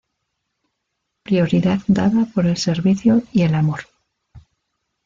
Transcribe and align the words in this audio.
Prioridad 1.21 1.81
dada 1.85 2.25
por 2.25 2.47
el 2.47 2.57
servicio 2.57 3.21
y 3.33 3.43
el 3.43 3.53
amor. 3.53 3.81